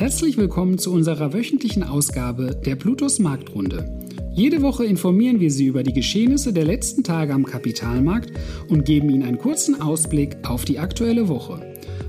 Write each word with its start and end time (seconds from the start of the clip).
Herzlich 0.00 0.38
willkommen 0.38 0.78
zu 0.78 0.94
unserer 0.94 1.34
wöchentlichen 1.34 1.82
Ausgabe 1.82 2.58
der 2.64 2.74
Plutos 2.74 3.18
Marktrunde. 3.18 4.00
Jede 4.32 4.62
Woche 4.62 4.86
informieren 4.86 5.40
wir 5.40 5.50
Sie 5.50 5.66
über 5.66 5.82
die 5.82 5.92
Geschehnisse 5.92 6.54
der 6.54 6.64
letzten 6.64 7.04
Tage 7.04 7.34
am 7.34 7.44
Kapitalmarkt 7.44 8.32
und 8.70 8.86
geben 8.86 9.10
Ihnen 9.10 9.24
einen 9.24 9.36
kurzen 9.36 9.78
Ausblick 9.82 10.38
auf 10.48 10.64
die 10.64 10.78
aktuelle 10.78 11.28
Woche. 11.28 11.60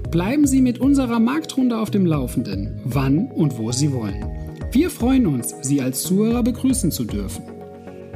Bleiben 0.10 0.48
Sie 0.48 0.62
mit 0.62 0.80
unserer 0.80 1.20
Marktrunde 1.20 1.78
auf 1.78 1.92
dem 1.92 2.06
Laufenden, 2.06 2.80
wann 2.86 3.30
und 3.30 3.58
wo 3.58 3.74
Sie 3.74 3.92
wollen. 3.92 4.26
Wir 4.72 4.90
freuen 4.90 5.28
uns, 5.28 5.54
Sie 5.62 5.82
als 5.82 6.04
Zuhörer 6.04 6.44
begrüßen 6.44 6.92
zu 6.92 7.04
dürfen. 7.04 7.44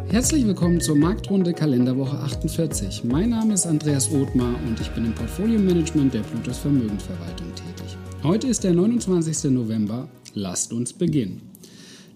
Herzlich 0.08 0.48
willkommen 0.48 0.80
zur 0.80 0.96
Marktrunde 0.96 1.52
Kalenderwoche 1.52 2.18
48. 2.20 3.04
Mein 3.04 3.32
Name 3.32 3.56
ist 3.56 3.66
Andreas 3.66 4.10
Othmar 4.10 4.56
und 4.66 4.80
ich 4.80 4.90
bin 4.92 5.04
im 5.04 5.14
Portfolio-Management 5.16 6.14
der 6.14 6.22
Plutos 6.22 6.60
Vermögensverwaltung 6.60 7.48
tätig. 7.56 7.85
Heute 8.26 8.48
ist 8.48 8.64
der 8.64 8.74
29. 8.74 9.52
November. 9.52 10.10
Lasst 10.34 10.74
uns 10.74 10.94
beginnen. 10.94 11.44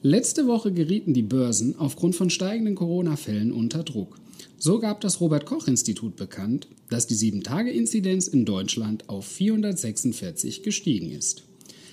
Letzte 0.02 0.48
Woche 0.48 0.72
gerieten 0.73 1.13
die 1.13 1.22
Börsen 1.22 1.76
aufgrund 1.77 2.16
von 2.16 2.31
steigenden 2.31 2.73
Corona-Fällen 2.73 3.52
unter 3.52 3.84
Druck. 3.84 4.17
So 4.58 4.80
gab 4.80 5.02
das 5.02 5.22
Robert 5.22 5.45
Koch 5.45 5.67
Institut 5.67 6.16
bekannt, 6.16 6.67
dass 6.90 7.05
die 7.05 7.14
7-Tage-Inzidenz 7.14 8.27
in 8.27 8.44
Deutschland 8.44 9.08
auf 9.08 9.27
446 9.27 10.64
gestiegen 10.64 11.12
ist. 11.12 11.44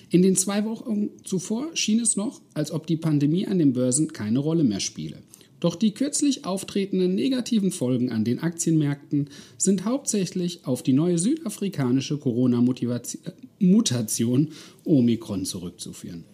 In 0.09 0.23
den 0.23 0.35
zwei 0.35 0.65
Wochen 0.65 1.09
zuvor 1.23 1.67
schien 1.75 1.99
es 1.99 2.15
noch, 2.15 2.41
als 2.55 2.71
ob 2.71 2.87
die 2.87 2.97
Pandemie 2.97 3.45
an 3.45 3.59
den 3.59 3.73
Börsen 3.73 4.13
keine 4.13 4.39
Rolle 4.39 4.63
mehr 4.63 4.79
spiele. 4.79 5.17
Doch 5.59 5.75
die 5.75 5.91
kürzlich 5.91 6.45
auftretenden 6.45 7.15
negativen 7.15 7.71
Folgen 7.71 8.11
an 8.11 8.23
den 8.23 8.37
Aktienmärkten 8.39 9.29
sind 9.57 9.85
hauptsächlich 9.85 10.65
auf 10.65 10.83
die 10.83 10.93
neue 10.93 11.17
südafrikanische 11.17 12.17
Corona-Mutation 12.17 14.49
Omikron 14.83 15.45
zurückzuführen. 15.45 16.25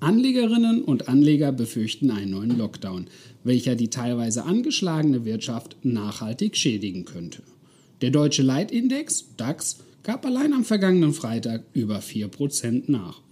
Anlegerinnen 0.00 0.82
und 0.82 1.08
Anleger 1.08 1.52
befürchten 1.52 2.10
einen 2.10 2.32
neuen 2.32 2.58
Lockdown, 2.58 3.06
welcher 3.44 3.74
die 3.74 3.88
teilweise 3.88 4.44
angeschlagene 4.44 5.24
Wirtschaft 5.24 5.78
nachhaltig 5.82 6.54
schädigen 6.56 7.06
könnte. 7.06 7.42
Der 8.02 8.10
deutsche 8.10 8.42
Leitindex 8.42 9.28
DAX 9.38 9.78
gab 10.02 10.26
allein 10.26 10.52
am 10.52 10.64
vergangenen 10.64 11.14
Freitag 11.14 11.64
über 11.72 12.00
4% 12.00 12.82
nach. 12.88 13.22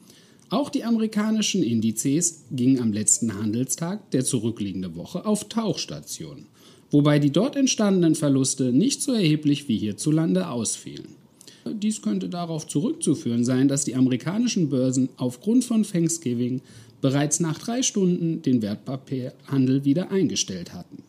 Auch 0.48 0.70
die 0.70 0.84
amerikanischen 0.84 1.62
Indizes 1.62 2.44
gingen 2.52 2.80
am 2.80 2.92
letzten 2.92 3.34
Handelstag 3.34 4.10
der 4.12 4.24
zurückliegenden 4.24 4.94
Woche 4.94 5.26
auf 5.26 5.48
Tauchstation, 5.48 6.46
wobei 6.90 7.18
die 7.18 7.32
dort 7.32 7.56
entstandenen 7.56 8.14
Verluste 8.14 8.72
nicht 8.72 9.02
so 9.02 9.12
erheblich 9.12 9.68
wie 9.68 9.78
hierzulande 9.78 10.48
ausfielen. 10.48 11.16
Dies 11.64 12.00
könnte 12.00 12.28
darauf 12.28 12.68
zurückzuführen 12.68 13.44
sein, 13.44 13.66
dass 13.66 13.84
die 13.84 13.96
amerikanischen 13.96 14.68
Börsen 14.68 15.08
aufgrund 15.16 15.64
von 15.64 15.82
Thanksgiving 15.82 16.60
bereits 17.00 17.40
nach 17.40 17.58
drei 17.58 17.82
Stunden 17.82 18.42
den 18.42 18.62
Wertpapierhandel 18.62 19.84
wieder 19.84 20.12
eingestellt 20.12 20.72
hatten. 20.72 21.02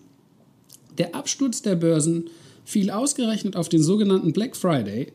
Der 0.97 1.13
Absturz 1.13 1.61
der 1.61 1.75
Börsen 1.75 2.31
fiel 2.65 2.89
ausgerechnet 2.89 3.55
auf 3.55 3.69
den 3.69 3.83
sogenannten 3.83 4.33
Black 4.33 4.55
Friday, 4.55 5.13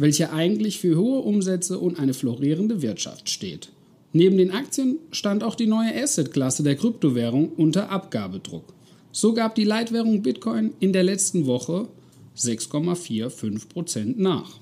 welcher 0.00 0.32
eigentlich 0.32 0.78
für 0.78 0.96
hohe 0.96 1.20
Umsätze 1.20 1.78
und 1.78 1.98
eine 1.98 2.14
florierende 2.14 2.82
Wirtschaft 2.82 3.30
steht. 3.30 3.70
Neben 4.12 4.38
den 4.38 4.50
Aktien 4.50 4.98
stand 5.10 5.44
auch 5.44 5.54
die 5.54 5.66
neue 5.66 5.94
Asset-Klasse 5.94 6.62
der 6.62 6.76
Kryptowährung 6.76 7.50
unter 7.50 7.90
Abgabedruck. 7.90 8.72
So 9.12 9.34
gab 9.34 9.54
die 9.54 9.64
Leitwährung 9.64 10.22
Bitcoin 10.22 10.72
in 10.80 10.92
der 10.92 11.02
letzten 11.02 11.46
Woche 11.46 11.88
6,45% 12.36 14.14
nach. 14.16 14.58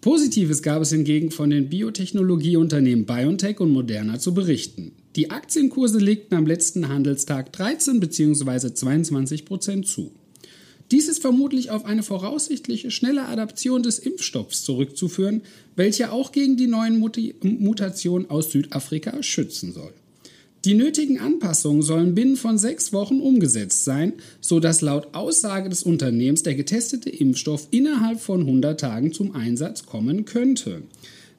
Positives 0.00 0.62
gab 0.62 0.82
es 0.82 0.90
hingegen 0.90 1.30
von 1.30 1.48
den 1.48 1.70
Biotechnologieunternehmen 1.70 3.06
BioNTech 3.06 3.60
und 3.60 3.70
Moderna 3.70 4.18
zu 4.18 4.34
berichten. 4.34 4.92
Die 5.16 5.30
Aktienkurse 5.30 5.98
legten 5.98 6.36
am 6.36 6.46
letzten 6.46 6.88
Handelstag 6.88 7.52
13 7.52 8.00
bzw. 8.00 8.68
22% 8.68 9.84
zu. 9.84 10.12
Dies 10.94 11.08
ist 11.08 11.22
vermutlich 11.22 11.72
auf 11.72 11.86
eine 11.86 12.04
voraussichtliche 12.04 12.92
schnelle 12.92 13.26
Adaption 13.26 13.82
des 13.82 13.98
Impfstoffs 13.98 14.62
zurückzuführen, 14.62 15.42
welcher 15.74 16.12
auch 16.12 16.30
gegen 16.30 16.56
die 16.56 16.68
neuen 16.68 17.00
Mutationen 17.00 18.30
aus 18.30 18.52
Südafrika 18.52 19.20
schützen 19.20 19.72
soll. 19.72 19.92
Die 20.64 20.74
nötigen 20.74 21.18
Anpassungen 21.18 21.82
sollen 21.82 22.14
binnen 22.14 22.36
von 22.36 22.58
sechs 22.58 22.92
Wochen 22.92 23.18
umgesetzt 23.18 23.82
sein, 23.82 24.12
sodass 24.40 24.82
laut 24.82 25.16
Aussage 25.16 25.68
des 25.68 25.82
Unternehmens 25.82 26.44
der 26.44 26.54
getestete 26.54 27.10
Impfstoff 27.10 27.66
innerhalb 27.72 28.20
von 28.20 28.42
100 28.42 28.78
Tagen 28.78 29.12
zum 29.12 29.34
Einsatz 29.34 29.86
kommen 29.86 30.24
könnte. 30.26 30.82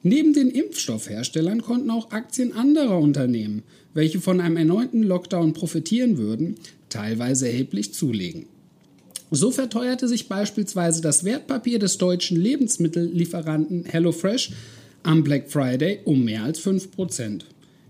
Neben 0.02 0.34
den 0.34 0.50
Impfstoffherstellern 0.50 1.62
konnten 1.62 1.88
auch 1.90 2.10
Aktien 2.10 2.52
anderer 2.52 2.98
Unternehmen, 2.98 3.62
welche 3.94 4.20
von 4.20 4.42
einem 4.42 4.58
erneuten 4.58 5.02
Lockdown 5.02 5.54
profitieren 5.54 6.18
würden, 6.18 6.56
teilweise 6.90 7.48
erheblich 7.48 7.94
zulegen. 7.94 8.44
So 9.30 9.50
verteuerte 9.50 10.06
sich 10.06 10.28
beispielsweise 10.28 11.02
das 11.02 11.24
Wertpapier 11.24 11.78
des 11.78 11.98
deutschen 11.98 12.40
Lebensmittellieferanten 12.40 13.84
HelloFresh 13.84 14.52
am 15.02 15.24
Black 15.24 15.50
Friday 15.50 16.00
um 16.04 16.24
mehr 16.24 16.44
als 16.44 16.60
5%. 16.60 17.42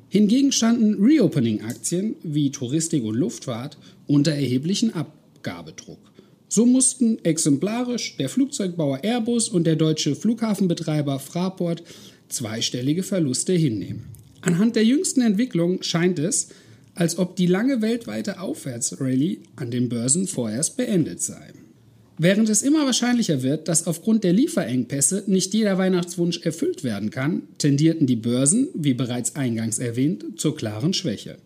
Hingegen 0.09 0.53
standen 0.53 1.03
Reopening-Aktien 1.03 2.17
wie 2.23 2.51
Touristik 2.51 3.05
und 3.05 3.17
Luftfahrt 3.17 3.77
unter 4.07 4.33
erheblichen 4.33 4.95
Abgabedruck. 4.95 5.99
So 6.49 6.65
mussten 6.65 7.23
exemplarisch 7.25 8.17
der 8.17 8.29
Flugzeugbauer 8.29 9.01
Airbus 9.03 9.49
und 9.49 9.67
der 9.67 9.77
deutsche 9.77 10.15
Flughafenbetreiber 10.15 11.19
Fraport 11.19 11.83
zweistellige 12.29 13.03
Verluste 13.03 13.53
hinnehmen. 13.53 14.05
Anhand 14.41 14.77
der 14.77 14.85
jüngsten 14.85 15.23
Entwicklung 15.23 15.83
scheint 15.83 16.19
es, 16.19 16.49
als 16.97 17.19
ob 17.19 17.37
die 17.37 17.47
lange 17.47 17.81
weltweite 17.83 18.41
Aufwärtsrallye 18.41 19.41
an 19.55 19.71
den 19.71 19.89
Börsen 19.89 20.27
vorerst 20.27 20.77
beendet 20.77 21.23
sei. 21.23 21.53
Während 22.19 22.49
es 22.49 22.63
immer 22.63 22.87
wahrscheinlicher 22.87 23.43
wird, 23.43 23.69
dass 23.69 23.87
aufgrund 23.87 24.25
der 24.25 24.33
Lieferengpässe 24.33 25.25
nicht 25.27 25.53
jeder 25.53 25.77
Weihnachtswunsch 25.77 26.41
erfüllt 26.41 26.83
werden 26.83 27.11
kann, 27.11 27.43
tendierten 27.59 28.07
die 28.07 28.17
Börsen, 28.17 28.69
wie 28.75 28.95
bereits 28.95 29.37
eingangs 29.37 29.79
erwähnt, 29.79 30.25
zur 30.41 30.57
klaren 30.57 30.95
Schwäche. 30.95 31.37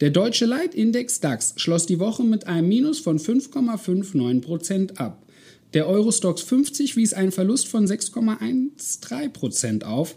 Der 0.00 0.10
deutsche 0.10 0.44
Leitindex 0.44 1.20
DAX 1.20 1.54
schloss 1.56 1.86
die 1.86 1.98
Woche 1.98 2.22
mit 2.22 2.46
einem 2.46 2.68
Minus 2.68 3.00
von 3.00 3.18
5,59% 3.18 4.96
ab. 4.96 5.26
Der 5.72 5.88
Eurostox 5.88 6.42
50 6.42 6.96
wies 6.96 7.14
einen 7.14 7.32
Verlust 7.32 7.68
von 7.68 7.86
6,13% 7.86 9.84
auf. 9.84 10.16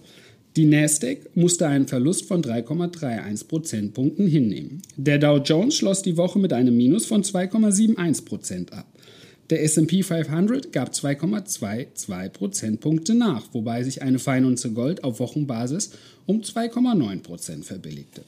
Die 0.55 0.65
Nasdaq 0.65 1.31
musste 1.33 1.67
einen 1.67 1.87
Verlust 1.87 2.25
von 2.25 2.43
3,31 2.43 3.47
Prozentpunkten 3.47 4.27
hinnehmen. 4.27 4.83
Der 4.97 5.17
Dow 5.17 5.37
Jones 5.37 5.75
schloss 5.75 6.03
die 6.03 6.15
Woche 6.15 6.37
mit 6.37 6.53
einem 6.53 6.77
Minus 6.77 7.07
von 7.07 7.23
2,71 7.23 8.25
Prozent 8.25 8.71
ab. 8.71 8.85
Der 9.49 9.63
S&P 9.63 10.03
500 10.03 10.71
gab 10.71 10.91
2,22 10.91 12.29
Prozentpunkte 12.29 13.15
nach, 13.15 13.47
wobei 13.51 13.81
sich 13.81 14.03
eine 14.03 14.19
Feinunze 14.19 14.69
Gold 14.71 15.03
auf 15.03 15.19
Wochenbasis 15.19 15.89
um 16.27 16.41
2,9 16.41 17.23
Prozent 17.23 17.65
verbilligte. 17.65 18.21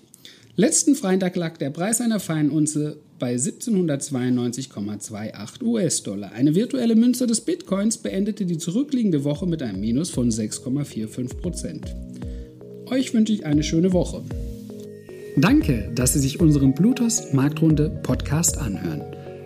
Letzten 0.55 0.95
Freitag 0.95 1.35
lag 1.35 1.57
der 1.57 1.69
Preis 1.69 2.01
einer 2.01 2.19
Feinunze 2.19 2.97
bei 3.19 3.35
1792,28 3.35 5.63
US-Dollar. 5.63 6.31
Eine 6.31 6.55
virtuelle 6.55 6.95
Münze 6.95 7.27
des 7.27 7.41
Bitcoins 7.41 7.97
beendete 7.97 8.45
die 8.45 8.57
zurückliegende 8.57 9.23
Woche 9.23 9.45
mit 9.45 9.61
einem 9.61 9.81
Minus 9.81 10.09
von 10.09 10.31
6,45 10.31 11.37
Prozent. 11.37 11.85
Euch 12.87 13.13
wünsche 13.13 13.33
ich 13.33 13.45
eine 13.45 13.63
schöne 13.63 13.93
Woche. 13.93 14.21
Danke, 15.37 15.91
dass 15.95 16.13
Sie 16.13 16.19
sich 16.19 16.39
unseren 16.39 16.73
Bluetooth 16.73 17.33
Marktrunde 17.33 17.89
Podcast 18.03 18.57
anhören. 18.57 19.01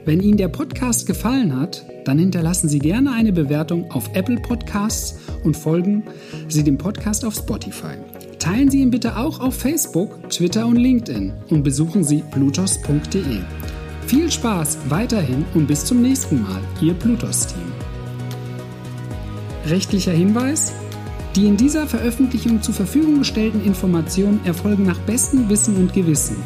Wenn 0.05 0.21
Ihnen 0.21 0.37
der 0.37 0.49
Podcast 0.49 1.07
gefallen 1.07 1.59
hat, 1.59 1.85
dann 2.05 2.19
hinterlassen 2.19 2.69
Sie 2.69 2.79
gerne 2.79 3.11
eine 3.11 3.31
Bewertung 3.31 3.89
auf 3.91 4.09
Apple 4.13 4.37
Podcasts 4.37 5.19
und 5.43 5.55
folgen 5.55 6.03
Sie 6.47 6.63
dem 6.63 6.77
Podcast 6.77 7.25
auf 7.25 7.35
Spotify. 7.35 7.95
Teilen 8.39 8.69
Sie 8.69 8.81
ihn 8.81 8.91
bitte 8.91 9.17
auch 9.17 9.39
auf 9.39 9.55
Facebook, 9.55 10.29
Twitter 10.29 10.65
und 10.65 10.77
LinkedIn 10.77 11.33
und 11.49 11.63
besuchen 11.63 12.03
Sie 12.03 12.23
blutos.de. 12.31 13.39
Viel 14.07 14.31
Spaß 14.31 14.77
weiterhin 14.89 15.45
und 15.53 15.67
bis 15.67 15.85
zum 15.85 16.01
nächsten 16.01 16.41
Mal, 16.41 16.61
Ihr 16.81 16.93
Blutos-Team. 16.93 17.71
Rechtlicher 19.67 20.13
Hinweis: 20.13 20.73
die 21.35 21.45
in 21.45 21.57
dieser 21.57 21.87
Veröffentlichung 21.87 22.61
zur 22.61 22.73
Verfügung 22.73 23.19
gestellten 23.19 23.63
Informationen 23.63 24.39
erfolgen 24.45 24.85
nach 24.85 24.99
bestem 24.99 25.49
Wissen 25.49 25.75
und 25.75 25.93
Gewissen. 25.93 26.37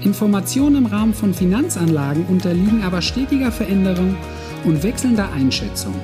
Informationen 0.00 0.76
im 0.76 0.86
Rahmen 0.86 1.14
von 1.14 1.32
Finanzanlagen 1.32 2.26
unterliegen 2.26 2.82
aber 2.82 3.02
stetiger 3.02 3.52
Veränderung 3.52 4.16
und 4.64 4.82
wechselnder 4.82 5.30
Einschätzung. 5.32 5.94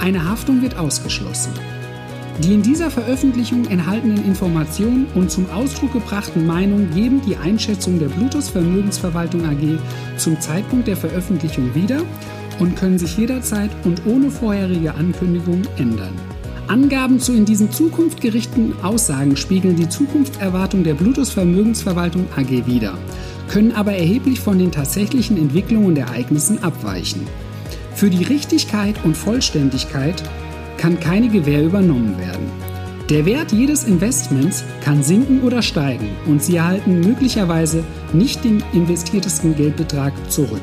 Eine 0.00 0.28
Haftung 0.28 0.62
wird 0.62 0.78
ausgeschlossen. 0.78 1.52
Die 2.42 2.52
in 2.52 2.62
dieser 2.62 2.90
Veröffentlichung 2.90 3.66
enthaltenen 3.66 4.24
Informationen 4.24 5.06
und 5.14 5.30
zum 5.30 5.48
Ausdruck 5.50 5.92
gebrachten 5.92 6.46
Meinungen 6.46 6.92
geben 6.92 7.20
die 7.24 7.36
Einschätzung 7.36 8.00
der 8.00 8.08
Bluetooth 8.08 8.44
Vermögensverwaltung 8.44 9.44
AG 9.44 9.78
zum 10.16 10.40
Zeitpunkt 10.40 10.88
der 10.88 10.96
Veröffentlichung 10.96 11.74
wieder 11.74 12.02
und 12.58 12.76
können 12.76 12.98
sich 12.98 13.16
jederzeit 13.16 13.70
und 13.84 14.04
ohne 14.06 14.30
vorherige 14.30 14.94
Ankündigung 14.94 15.62
ändern. 15.76 16.33
Angaben 16.68 17.20
zu 17.20 17.32
in 17.32 17.44
diesen 17.44 17.70
Zukunft 17.70 18.20
gerichteten 18.20 18.74
Aussagen 18.82 19.36
spiegeln 19.36 19.76
die 19.76 19.88
Zukunftserwartung 19.88 20.82
der 20.82 20.94
Bluetooth 20.94 21.28
Vermögensverwaltung 21.28 22.26
AG 22.36 22.66
wider, 22.66 22.96
können 23.48 23.72
aber 23.72 23.92
erheblich 23.92 24.40
von 24.40 24.58
den 24.58 24.72
tatsächlichen 24.72 25.36
Entwicklungen 25.36 25.88
und 25.88 25.98
Ereignissen 25.98 26.62
abweichen. 26.62 27.26
Für 27.94 28.08
die 28.08 28.24
Richtigkeit 28.24 28.96
und 29.04 29.16
Vollständigkeit 29.16 30.22
kann 30.78 30.98
keine 31.00 31.28
Gewähr 31.28 31.64
übernommen 31.64 32.18
werden. 32.18 32.50
Der 33.10 33.26
Wert 33.26 33.52
jedes 33.52 33.84
Investments 33.84 34.64
kann 34.82 35.02
sinken 35.02 35.42
oder 35.42 35.60
steigen 35.60 36.08
und 36.26 36.42
Sie 36.42 36.56
erhalten 36.56 37.00
möglicherweise 37.00 37.84
nicht 38.14 38.42
den 38.42 38.64
investiertesten 38.72 39.54
Geldbetrag 39.54 40.14
zurück. 40.30 40.62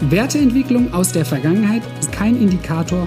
Werteentwicklung 0.00 0.92
aus 0.92 1.12
der 1.12 1.24
Vergangenheit 1.24 1.82
ist 1.98 2.12
kein 2.12 2.36
Indikator 2.36 3.06